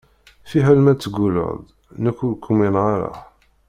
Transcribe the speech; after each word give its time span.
Fiḥel 0.49 0.79
ma 0.81 0.93
tegulleḍ-d, 0.95 1.65
nekk 2.03 2.19
ur 2.27 2.33
k-umineɣ 2.43 2.85
ara. 2.95 3.11